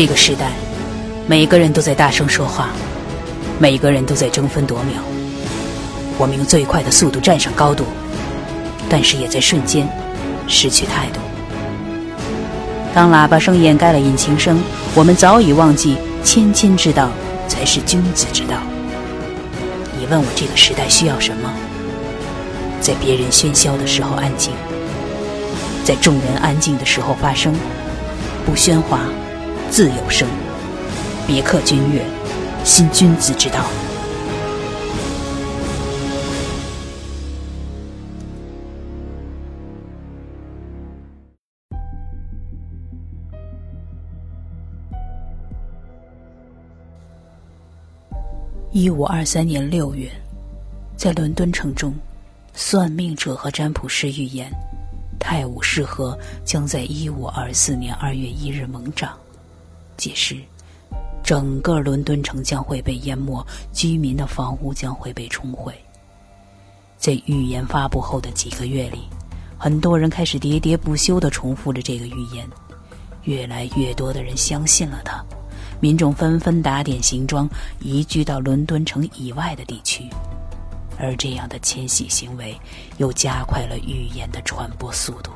[0.00, 0.52] 这个时代，
[1.26, 2.68] 每个人都在大声说话，
[3.58, 5.02] 每个人都在争分夺秒。
[6.16, 7.82] 我们用最快的速度站上高度，
[8.88, 9.88] 但是也在瞬间
[10.46, 11.18] 失去态度。
[12.94, 14.62] 当喇叭声掩盖了引擎声，
[14.94, 17.10] 我们早已忘记谦谦之道
[17.48, 18.58] 才是君子之道。
[19.98, 21.52] 你问我这个时代需要什么？
[22.80, 24.52] 在别人喧嚣的时候安静，
[25.82, 27.52] 在众人安静的时候发声，
[28.46, 29.00] 不喧哗。
[29.70, 30.26] 自有声，
[31.26, 32.02] 别克君越，
[32.64, 33.64] 新君子之道。
[48.72, 50.10] 一五二三年六月，
[50.96, 51.94] 在伦敦城中，
[52.52, 54.50] 算命者和占卜师预言，
[55.20, 59.16] 泰晤士河将在一五二四年二月一日猛涨。
[59.98, 60.38] 届时，
[61.22, 65.74] 整个伦敦城将会被淹没，居民的房屋将会被冲毁。
[66.96, 69.00] 在预言发布后的几个月里，
[69.58, 72.48] 很多人开始喋喋不休地重复着这个预言，
[73.24, 75.22] 越来越多的人相信了它，
[75.80, 77.48] 民众纷纷打点行装，
[77.80, 80.08] 移居到伦敦城以外的地区，
[80.98, 82.58] 而这样的迁徙行为
[82.96, 85.30] 又加快了预言的传播速度。